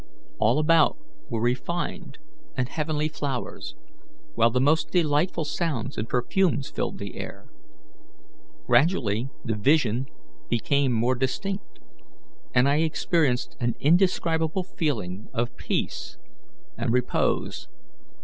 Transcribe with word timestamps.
All 0.39 0.57
about 0.57 0.97
were 1.29 1.43
refined 1.43 2.17
and 2.57 2.67
heavenly 2.69 3.07
flowers, 3.07 3.75
while 4.33 4.49
the 4.49 4.59
most 4.59 4.89
delightful 4.89 5.45
sounds 5.45 5.95
and 5.95 6.09
perfumes 6.09 6.71
filled 6.71 6.97
the 6.97 7.17
air. 7.17 7.45
Gradually 8.65 9.29
the 9.45 9.53
vision 9.53 10.07
became 10.49 10.91
more 10.91 11.13
distinct, 11.13 11.77
and 12.51 12.67
I 12.67 12.77
experienced 12.77 13.55
an 13.59 13.75
indescribable 13.79 14.63
feeling 14.63 15.27
of 15.35 15.55
peace 15.55 16.17
and 16.79 16.91
repose. 16.91 17.67